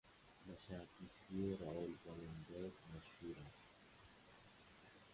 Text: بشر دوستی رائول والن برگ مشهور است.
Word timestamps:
بشر 0.49 0.81
دوستی 0.99 1.55
رائول 1.59 1.95
والن 2.05 2.45
برگ 2.49 2.73
مشهور 2.95 3.35
است. 3.49 3.73